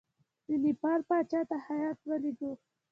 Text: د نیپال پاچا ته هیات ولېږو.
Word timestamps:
د 0.47 0.49
نیپال 0.63 0.99
پاچا 1.09 1.41
ته 1.49 1.55
هیات 1.67 1.99
ولېږو. 2.09 2.51